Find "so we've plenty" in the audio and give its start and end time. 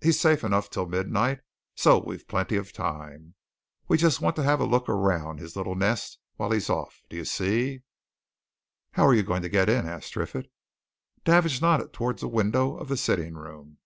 1.74-2.54